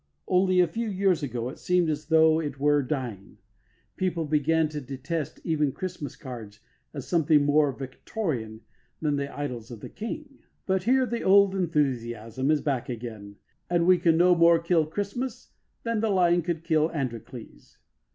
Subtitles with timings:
[0.27, 3.37] Only a few years ago it seemed as though it were dying.
[3.97, 6.59] People began to detest even Christmas cards
[6.91, 8.61] as something more Victorian
[8.99, 10.39] than The Idylls of the King.
[10.65, 13.35] But here the old enthusiasm is back again,
[13.69, 15.51] and we can no more kill Christmas
[15.83, 17.77] than the lion could kill Androcles.